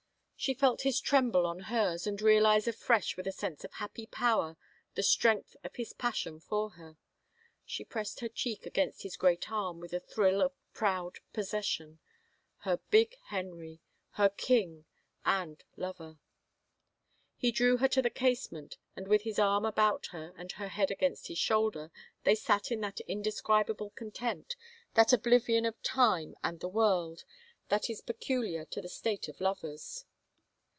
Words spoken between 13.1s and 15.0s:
Henry! Her king